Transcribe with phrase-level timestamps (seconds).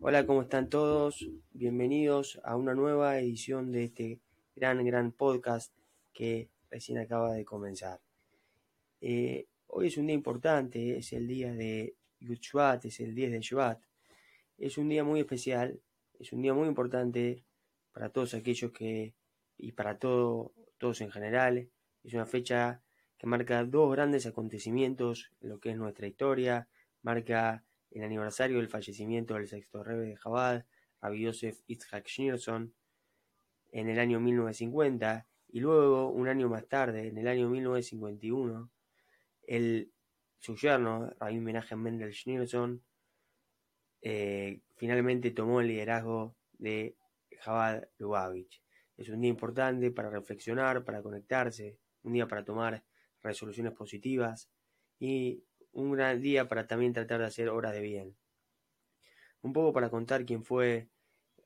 [0.00, 1.28] Hola, ¿cómo están todos?
[1.50, 4.20] Bienvenidos a una nueva edición de este
[4.54, 5.74] gran, gran podcast
[6.12, 8.00] que recién acaba de comenzar.
[9.00, 12.38] Eh, hoy es un día importante, es el día de Yud
[12.84, 13.82] es el 10 de Shvat.
[14.56, 15.80] Es un día muy especial,
[16.20, 17.42] es un día muy importante
[17.92, 19.14] para todos aquellos que,
[19.56, 21.68] y para todo, todos en general.
[22.04, 22.82] Es una fecha
[23.18, 26.68] que marca dos grandes acontecimientos en lo que es nuestra historia,
[27.02, 30.66] marca el aniversario del fallecimiento del sexto rebe de Jabal,
[31.00, 32.74] Rabbi Yosef Yitzhak Schneerson,
[33.70, 38.70] en el año 1950, y luego, un año más tarde, en el año 1951,
[39.46, 39.92] el,
[40.38, 42.82] su yerno, Rabbi Menachem Mendel Schneerson,
[44.02, 46.96] eh, finalmente tomó el liderazgo de
[47.40, 48.62] Jabal Lubavitch.
[48.96, 52.84] Es un día importante para reflexionar, para conectarse, un día para tomar
[53.22, 54.50] resoluciones positivas
[54.98, 55.44] y
[55.78, 58.16] un gran día para también tratar de hacer obras de bien.
[59.42, 60.88] Un poco para contar quién fue,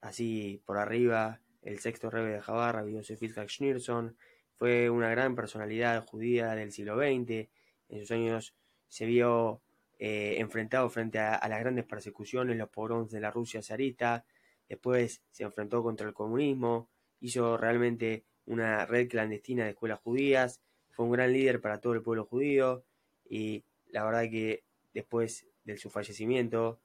[0.01, 4.17] así por arriba, el sexto rebe de Jabar, Yosef Schneerson,
[4.57, 7.51] fue una gran personalidad judía del siglo XX,
[7.89, 8.55] en sus años
[8.89, 9.61] se vio
[9.99, 14.25] eh, enfrentado frente a, las grandes persecuciones, los pogroms de la Rusia zarista,
[14.67, 16.89] después se enfrentó contra el comunismo,
[17.21, 22.03] hizo realmente una red clandestina de escuelas judías, fue un gran líder para todo el
[22.03, 22.85] pueblo judío
[23.29, 26.81] y la verdad que después de su fallecimiento,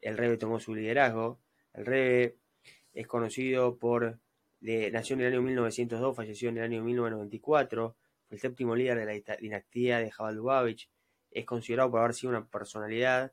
[0.00, 1.40] el Rebe tomó su liderazgo.
[1.74, 2.36] El Rebe
[2.94, 4.18] es conocido por,
[4.60, 7.96] de, nació en el año 1902, falleció en el año 1994,
[8.28, 10.88] fue el séptimo líder de la dinastía de Jabal Lubavitch,
[11.30, 13.32] es considerado por haber sido una personalidad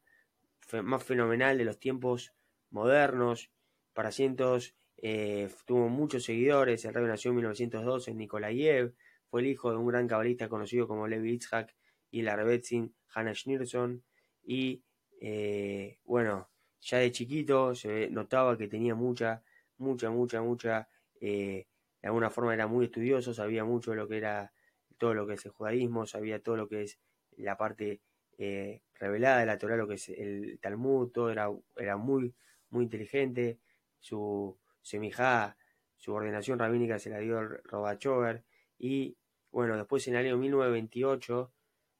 [0.83, 2.33] más fenomenal de los tiempos
[2.69, 3.51] modernos,
[3.93, 8.93] para cientos, eh, tuvo muchos seguidores, el Rebe nació en 1902 en Nikolayev,
[9.29, 11.75] fue el hijo de un gran cabalista conocido como Levi Itzhak
[12.11, 14.03] y la Rebetzin Hannah Schneerson.
[14.43, 14.83] Y
[15.21, 16.49] eh, bueno,
[16.81, 19.43] ya de chiquito se notaba que tenía mucha,
[19.77, 21.67] mucha, mucha, mucha, eh,
[22.01, 24.53] de alguna forma era muy estudioso, sabía mucho de lo que era
[24.97, 26.99] todo lo que es el judaísmo, sabía todo lo que es
[27.37, 28.01] la parte
[28.37, 32.33] eh, revelada de la Torah, lo que es el Talmud, todo era, era muy,
[32.69, 33.59] muy inteligente,
[33.99, 35.57] su semijá,
[35.97, 38.45] su ordenación rabínica se la dio Robachover,
[38.77, 39.17] y
[39.51, 41.51] bueno, después en el año 1928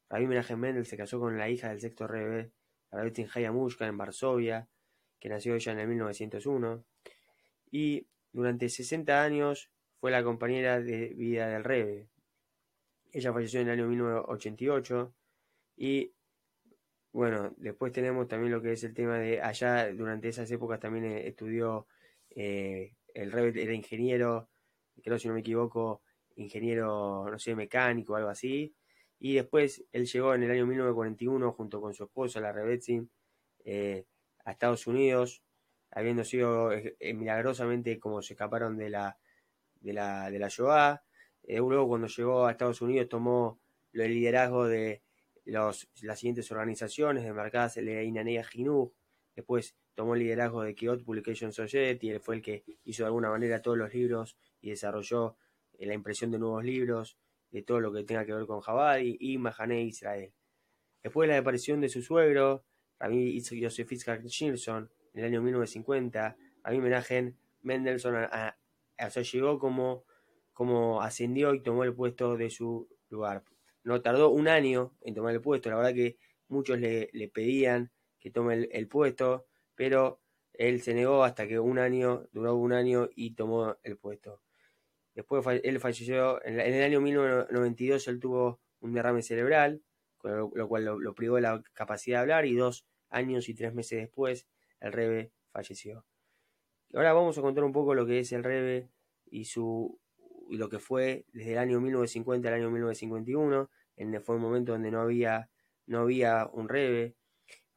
[0.09, 2.51] Rabbi Mendel se casó con la hija del sexto Rebbe,
[2.91, 4.67] Rabbi Hayamushka, en Varsovia,
[5.19, 6.83] que nació ella en el 1901,
[7.71, 12.09] y durante 60 años fue la compañera de vida del Rebbe.
[13.11, 15.13] Ella falleció en el año 1988
[15.77, 16.13] y
[17.11, 21.05] bueno, después tenemos también lo que es el tema de allá, durante esas épocas también
[21.05, 21.87] eh, estudió,
[22.29, 24.49] eh, el Rebbe era ingeniero,
[25.03, 26.03] creo si no me equivoco,
[26.35, 28.75] ingeniero, no sé, mecánico o algo así,
[29.19, 33.09] y después él llegó en el año 1941 junto con su esposa, la Rebetzin,
[33.65, 34.05] eh,
[34.45, 35.43] a Estados Unidos,
[35.91, 39.19] habiendo sido eh, eh, milagrosamente como se escaparon de la,
[39.81, 41.03] de la, de la Shoah.
[41.45, 43.59] luego cuando llegó a Estados Unidos tomó
[43.91, 45.03] el liderazgo de
[45.43, 48.91] los, las siguientes organizaciones de marcadas el Inanea Jinuj,
[49.35, 53.29] después tomó el liderazgo de Kyoto Publication Society, él fue el que hizo de alguna
[53.29, 55.35] manera todos los libros y desarrolló
[55.77, 57.17] la impresión de nuevos libros
[57.51, 60.33] de todo lo que tenga que ver con Jabal y Mahané Israel.
[61.03, 62.65] Después de la desaparición de su suegro,
[62.99, 68.57] Rabbi Yosef Yitzhak en el año 1950, Rabbi Menachem Mendelssohn a,
[68.97, 70.03] llegó como,
[70.53, 73.43] como ascendió y tomó el puesto de su lugar.
[73.83, 76.17] No tardó un año en tomar el puesto, la verdad que
[76.49, 79.45] muchos le, pedían que tome el, puesto,
[79.75, 80.19] pero
[80.53, 84.41] él se negó hasta que un año, duró un año y tomó el puesto.
[85.19, 89.83] Después él falleció, en, el año 1992 él tuvo un derrame cerebral,
[90.23, 93.99] lo, cual lo, privó de la capacidad de hablar y dos años y tres meses
[93.99, 94.47] después
[94.79, 96.05] el Rebe falleció.
[96.93, 98.87] Ahora vamos a contar un poco lo que es el Rebe
[99.29, 99.99] y su
[100.49, 104.71] y lo que fue desde el año 1950 al año 1951, en fue un momento
[104.71, 105.49] donde no había
[105.85, 107.17] no había un Rebe.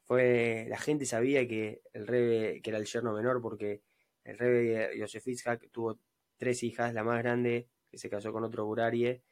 [0.04, 3.82] Fue la gente sabía que el Rebe que era el yerno menor porque
[4.22, 5.99] el Rebe Yosef Itzhak tuvo
[6.42, 9.22] tres hijas, la más grande que se casó con otro Burarie,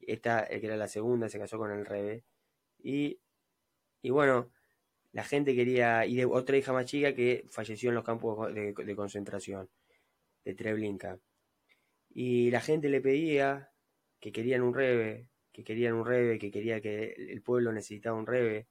[0.00, 2.24] esta que era la segunda se casó con el Rebe.
[2.82, 3.20] Y,
[4.00, 4.50] y bueno,
[5.12, 8.96] la gente quería, y de otra hija más chica que falleció en los campos de,
[8.96, 9.68] concentración
[10.42, 11.18] de Treblinka.
[12.08, 13.70] Y la gente le pedía
[14.18, 18.26] que querían un rebe, que querían un rebe, que quería que el pueblo necesitaba un
[18.26, 18.68] rebe.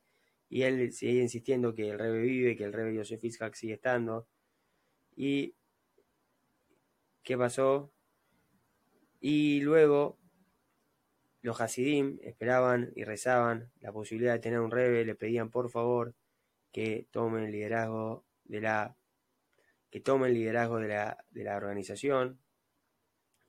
[0.49, 4.27] Y él seguía insistiendo que el rebe vive, que el rebe Yosef Itzhak sigue estando.
[5.15, 5.53] Y
[7.23, 7.91] qué pasó.
[9.19, 10.19] Y luego
[11.41, 16.15] los Hasidim esperaban y rezaban la posibilidad de tener un rebe, le pedían por favor
[16.71, 18.97] que tome el liderazgo de la
[19.89, 22.39] que tome el liderazgo de la, de la organización.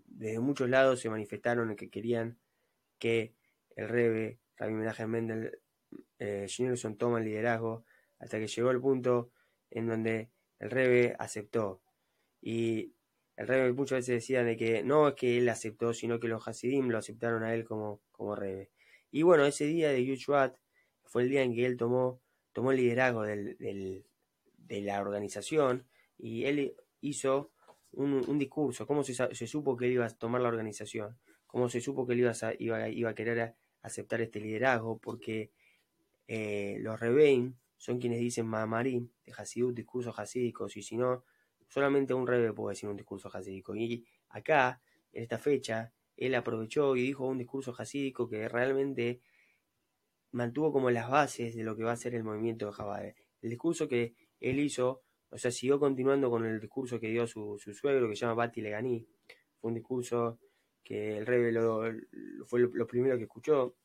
[0.04, 2.38] Desde muchos lados se manifestaron que querían
[2.98, 3.34] que
[3.76, 5.58] el Rebe, Rabbi Menachem Mendel,
[6.18, 6.46] eh,
[6.98, 7.86] toma el liderazgo,
[8.18, 9.30] hasta que llegó el punto
[9.70, 11.80] en donde el Rebe aceptó.
[12.42, 12.92] Y
[13.36, 16.46] el Rebe muchas veces decía de que no es que él aceptó, sino que los
[16.46, 18.70] Hasidim lo aceptaron a él como, como Rebe.
[19.10, 20.56] Y bueno, ese día de Yuchuat
[21.04, 22.20] fue el día en que él tomó,
[22.52, 24.04] tomó el liderazgo de
[24.68, 25.86] la organización
[26.18, 27.50] y él hizo
[27.92, 31.16] un, discurso, cómo se, supo que él iba a tomar la organización,
[31.46, 35.52] cómo se supo que él iba a, a querer aceptar este liderazgo, porque
[36.26, 41.24] eh, los Rebein son quienes dicen Mahamarim, de Hasidut, discursos hasídicos, y si no,
[41.68, 43.74] solamente un Rebe puede decir un discurso hasídico.
[43.74, 44.80] Y acá,
[45.12, 49.20] en esta fecha, él aprovechó y dijo un discurso hasídico que realmente
[50.32, 53.14] mantuvo como las bases de lo que va a ser el movimiento de Jabal.
[53.40, 57.58] El discurso que él hizo, o sea, siguió continuando con el discurso que dio su,
[57.58, 59.06] suegro, que se llama Bati Leganí.
[59.60, 60.38] Fue un discurso
[60.82, 61.54] que el rey
[62.46, 63.76] fue lo, primero que escuchó.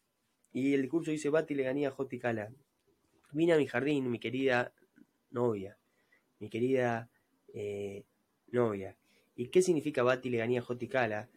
[0.52, 2.52] Y el discurso dice Bati Leganí a Joticala.
[3.32, 4.74] Vine a mi jardín, mi querida
[5.30, 5.78] novia,
[6.40, 7.12] mi querida
[7.54, 8.04] eh,
[8.52, 8.96] novia.
[9.36, 11.30] ¿Y qué significa Bati Leganí a Joticala?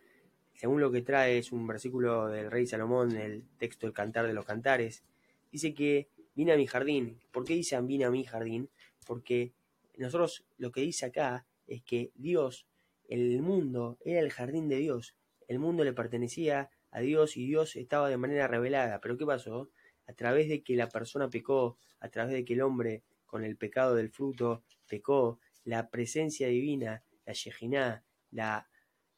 [0.55, 4.35] Según lo que trae es un versículo del rey Salomón, el texto del Cantar de
[4.35, 5.05] los Cantares,
[5.51, 7.19] dice que vine a mi jardín.
[7.31, 8.69] ¿Por qué dice vine a mi jardín?
[9.07, 9.53] porque
[9.97, 12.67] nosotros lo que dice acá es que Dios,
[13.09, 15.17] el mundo, era el jardín de Dios,
[15.49, 19.01] el mundo le pertenecía a Dios y Dios estaba de manera revelada.
[19.01, 19.71] Pero ¿qué pasó?
[20.07, 23.57] A través de que la persona pecó, a través de que el hombre con el
[23.57, 28.69] pecado del fruto pecó, la presencia divina, la Yejiná, la,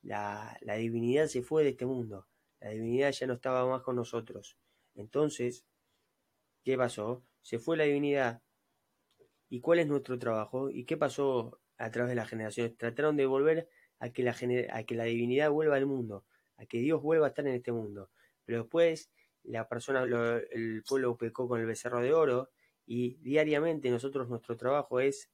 [0.03, 2.27] la, la divinidad se fue de este mundo.
[2.61, 4.57] La divinidad ya no estaba más con nosotros.
[4.95, 5.65] Entonces,
[6.63, 7.25] ¿qué pasó?
[7.43, 8.43] Se fue la divinidad,
[9.55, 10.69] ¿Y cuál es nuestro trabajo?
[10.69, 12.77] ¿Y qué pasó a través de las generaciones?
[12.77, 13.69] Trataron de volver
[14.01, 14.35] a que la,
[14.73, 16.25] a que la divinidad vuelva al mundo,
[16.57, 18.11] a que Dios vuelva a estar en este mundo.
[18.45, 19.13] Pero después
[19.45, 22.51] la persona, el pueblo pecó con el becerro de oro
[22.85, 25.31] y diariamente nosotros nuestro trabajo es,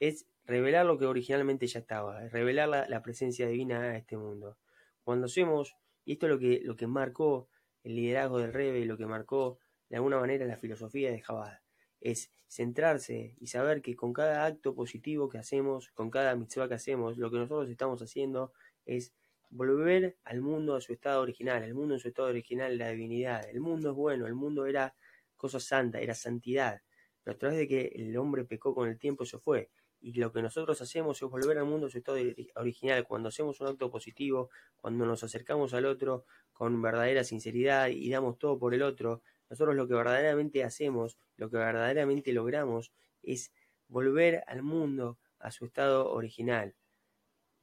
[0.00, 4.58] es revelar lo que originalmente ya estaba, revelar la, presencia divina a este mundo.
[5.02, 7.48] Cuando hacemos, y esto es lo que, lo que marcó
[7.82, 9.58] el liderazgo del Rebe lo que marcó
[9.88, 11.60] de alguna manera la filosofía de Jabal,
[12.00, 16.74] es centrarse y saber que con cada acto positivo que hacemos, con cada mitzvah que
[16.74, 18.52] hacemos, lo que nosotros estamos haciendo
[18.84, 19.14] es
[19.50, 23.48] volver al mundo a su estado original, el mundo en su estado original, la divinidad.
[23.48, 24.94] El mundo es bueno, el mundo era
[25.36, 26.82] cosa santa, era santidad.
[27.22, 29.70] Pero a través de que el hombre pecó con el tiempo se fue.
[30.06, 32.20] Y lo que nosotros hacemos es volver al mundo a su estado
[32.54, 33.04] original.
[33.08, 38.38] Cuando hacemos un acto positivo, cuando nos acercamos al otro con verdadera sinceridad y damos
[38.38, 42.92] todo por el otro, nosotros lo que verdaderamente hacemos, lo que verdaderamente logramos,
[43.24, 43.52] es
[43.88, 46.76] volver al mundo a su estado original.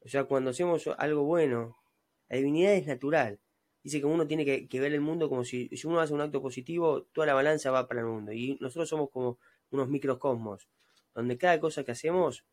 [0.01, 1.77] O sea, cuando hacemos algo bueno,
[2.27, 3.39] la divinidad es natural.
[3.83, 6.41] Dice que uno tiene que, ver el mundo como si, si uno hace un acto
[6.41, 8.33] positivo, toda la balanza va para el mundo.
[8.33, 9.39] Y nosotros somos como
[9.71, 10.67] unos microcosmos,
[11.13, 12.45] donde cada cosa que hacemos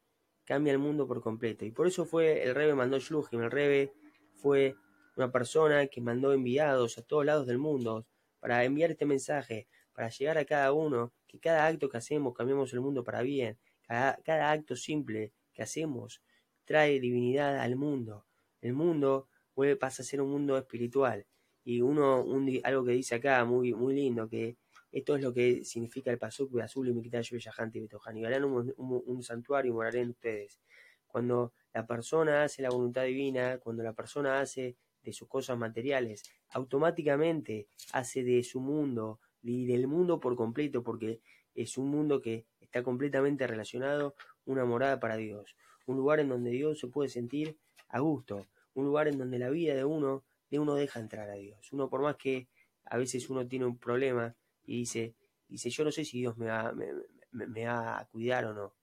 [0.44, 1.64] cambia el mundo por completo.
[1.64, 3.92] Y por eso fue el Rebe mandó Shluchim, el Rebe
[4.34, 4.76] fue
[5.16, 8.06] una persona que mandó enviados a todos lados del mundo,
[8.40, 12.72] para enviar este mensaje, para llegar a cada uno, que cada acto que hacemos cambiemos
[12.72, 16.22] el mundo para bien, cada, acto simple que hacemos
[16.64, 18.26] trae divinidad al mundo.
[18.60, 21.26] El mundo vuelve, pasa a ser un mundo espiritual.
[21.64, 22.24] Y uno,
[22.64, 24.56] algo que dice acá muy, muy lindo, que
[24.92, 28.24] esto es lo que significa el pasuk azul y Mikdash y Betohan.
[28.24, 30.60] harán un, un, santuario y moraré en ustedes.
[31.06, 36.22] Cuando la persona hace la voluntad divina, cuando la persona hace de sus cosas materiales,
[36.50, 41.20] automáticamente hace de su mundo y del mundo por completo, porque
[41.54, 44.14] es un mundo que está completamente relacionado,
[44.44, 48.84] una morada para Dios, un lugar en donde Dios se puede sentir a gusto, un
[48.84, 51.72] lugar en donde la vida de uno, de uno deja entrar a Dios.
[51.72, 52.48] Uno por más que
[52.84, 55.14] a veces uno tiene un problema y dice,
[55.48, 58.74] dice yo no sé si Dios me va, me, va a cuidar o no,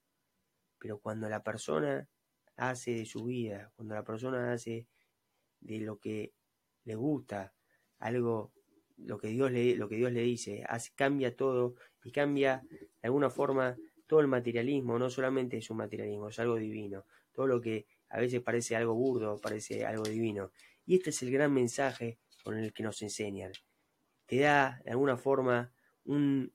[0.80, 2.08] pero cuando la persona
[2.56, 4.88] hace de su vida, cuando la persona hace
[5.60, 6.34] de lo que
[6.86, 7.54] le gusta,
[8.00, 8.52] algo,
[8.98, 10.64] lo que Dios le, lo que Dios le dice,
[10.96, 13.76] cambia todo y cambia de alguna forma
[14.08, 17.06] todo el materialismo, no solamente es un materialismo, es algo divino.
[17.34, 20.52] Todo lo que a veces parece algo burdo, parece algo divino.
[20.88, 23.52] Y este es el gran mensaje con el que nos enseñan.
[24.26, 25.72] Te da de alguna forma
[26.06, 26.52] un,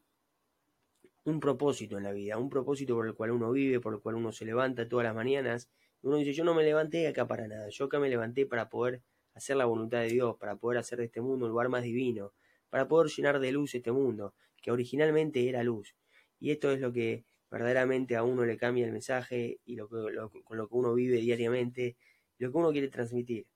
[1.22, 4.16] un propósito en la vida, un propósito por el cual uno vive, por el cual
[4.16, 5.70] uno se levanta todas las mañanas
[6.02, 9.02] uno dice, yo no me levanté acá para nada, yo acá me levanté para poder
[9.34, 12.32] hacer la voluntad de Dios, para poder hacer de este mundo un lugar más divino,
[12.70, 15.94] para poder llenar de luz este mundo, que originalmente era luz.
[16.40, 20.56] Y esto es lo que verdaderamente a uno le cambia el mensaje y lo con
[20.56, 21.96] lo que uno vive diariamente,
[22.38, 23.46] lo que uno quiere transmitir.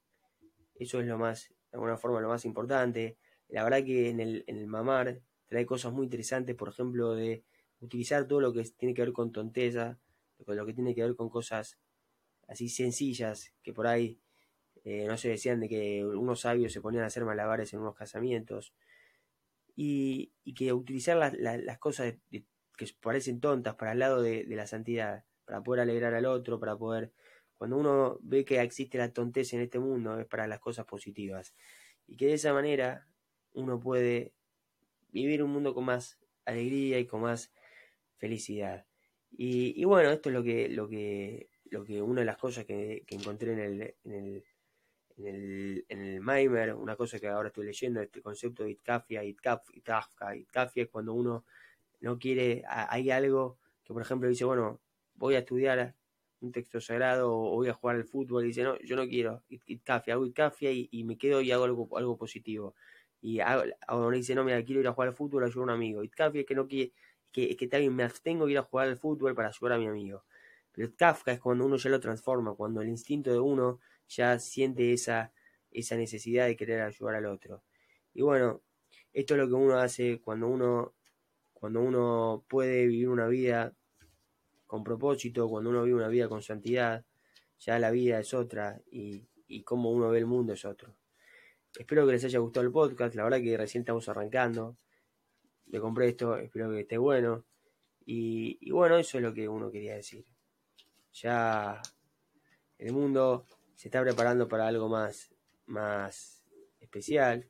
[0.78, 3.16] Eso es lo más, de alguna forma, lo más importante.
[3.48, 7.44] La verdad que en el, en el mamar trae cosas muy interesantes, por ejemplo, de
[7.80, 9.98] utilizar todo lo que tiene que ver con tonteza,
[10.46, 11.78] lo que tiene que ver con cosas
[12.48, 14.18] así sencillas, que por ahí,
[14.84, 17.94] eh, no se decían de que unos sabios se ponían a hacer malabares en unos
[17.94, 18.72] casamientos,
[19.74, 25.62] y, que utilizar las cosas que parecen tontas para el lado de, la santidad, para
[25.62, 27.12] poder alegrar al otro, para poder...
[27.56, 31.54] Cuando uno ve que existe la tonteza en este mundo, es para las cosas positivas.
[32.06, 33.06] Y que de esa manera
[33.52, 34.34] uno puede
[35.08, 37.52] vivir un mundo con más alegría y con más
[38.18, 38.86] felicidad.
[39.30, 43.04] Y, bueno, esto es lo que, lo que, lo que una de las cosas que,
[43.08, 44.44] encontré en el, en el,
[45.16, 50.36] en el, en Maimer, una cosa que ahora estoy leyendo, este concepto de Itkafia, Itkafka,
[50.36, 51.44] Itkafia es cuando uno
[52.00, 54.80] no quiere, hay algo que por ejemplo dice, bueno,
[55.14, 55.94] voy a estudiar
[56.46, 59.42] un texto sagrado o voy a jugar al fútbol y dice, no, yo no quiero,
[59.48, 62.74] Itkafia, hago Itkafia y, me quedo y hago algo, algo positivo.
[63.20, 66.04] Y ahora dice, no, mira, quiero ir a jugar al fútbol, ayudar a un amigo.
[66.04, 66.92] Itkafia es que no quiere,
[67.32, 69.86] que, que también me abstengo de ir a jugar al fútbol para ayudar a mi
[69.86, 70.24] amigo.
[70.72, 74.92] Pero Kafka es cuando uno ya lo transforma, cuando el instinto de uno ya siente
[74.92, 75.32] esa,
[75.70, 77.62] esa necesidad de querer ayudar al otro.
[78.12, 78.62] Y bueno,
[79.12, 80.94] esto es lo que uno hace cuando uno,
[81.54, 83.74] cuando uno puede vivir una vida
[84.66, 87.04] con propósito, cuando uno vive una vida con santidad,
[87.58, 90.96] ya la vida es otra y, y cómo uno ve el mundo es otro.
[91.78, 94.76] Espero que les haya gustado el podcast, la verdad que recién estamos arrancando.
[95.66, 97.44] Me compré esto, espero que esté bueno.
[98.04, 100.24] Y, y bueno, eso es lo que uno quería decir.
[101.12, 101.82] Ya
[102.78, 105.34] el mundo se está preparando para algo más,
[105.66, 106.44] más
[106.80, 107.48] especial.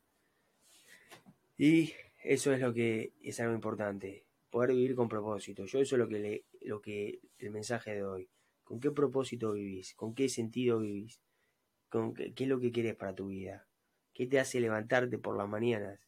[1.57, 1.93] Y
[2.23, 5.65] eso es lo que es algo importante, poder vivir con propósito.
[5.67, 8.29] Yo eso es lo que le, lo que el mensaje de hoy.
[8.65, 9.95] ¿Con qué propósito vivís?
[9.95, 11.21] ¿Con qué sentido vivís?
[11.89, 13.69] ¿Con qué, es lo que quieres para tu vida?
[14.13, 16.01] ¿Qué te hace levantarte por las mañanas?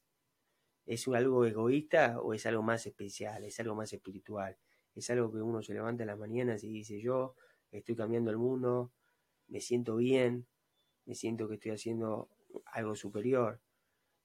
[0.86, 3.44] ¿Es algo egoísta o es algo más especial?
[3.44, 4.56] ¿Es algo más espiritual?
[4.94, 7.36] ¿Es algo que uno se levanta en las mañanas y dice yo
[7.70, 8.92] estoy cambiando el mundo,
[9.46, 10.46] me siento bien,
[11.04, 12.28] me siento que estoy haciendo
[12.66, 13.60] algo superior.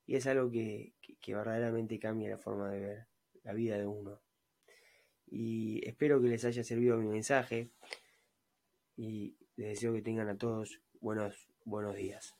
[0.06, 0.94] Y es algo que,
[1.28, 3.08] verdaderamente cambia la forma de ver
[3.44, 4.23] la vida de uno.
[5.36, 7.72] Y espero que les haya servido mi mensaje
[8.96, 12.36] y les deseo que tengan a todos buenos, buenos días.